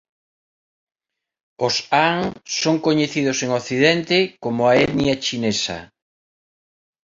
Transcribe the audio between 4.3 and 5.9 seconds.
como a etnia chinesa.